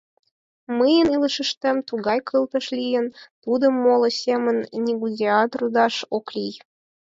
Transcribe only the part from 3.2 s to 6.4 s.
тудым моло семын нигузеат рудаш ок